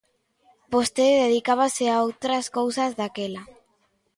Vostede 0.73 1.23
dedicábase 1.25 1.83
a 1.89 1.95
outras 2.07 2.45
cousas 2.57 2.91
daquela. 2.99 3.43